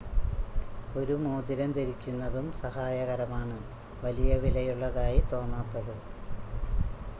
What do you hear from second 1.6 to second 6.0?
ധരിക്കുന്നതും സഹായകരമാണ് വലിയ വിലയുള്ളതായി തോന്നാത്തത്